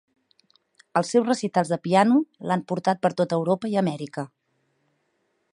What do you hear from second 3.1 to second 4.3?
tot Europa i Amèrica.